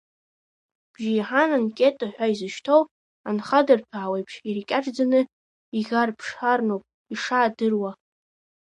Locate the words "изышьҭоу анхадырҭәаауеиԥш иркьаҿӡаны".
2.31-5.21